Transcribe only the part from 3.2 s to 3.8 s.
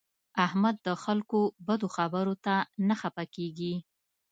کېږي.